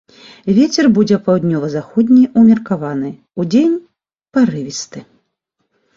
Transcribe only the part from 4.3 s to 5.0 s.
парывісты.